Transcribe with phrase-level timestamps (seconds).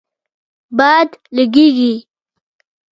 [0.77, 1.93] باد لږیږی